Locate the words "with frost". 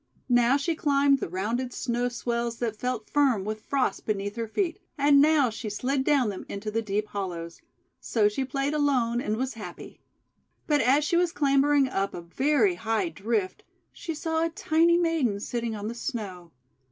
3.45-4.03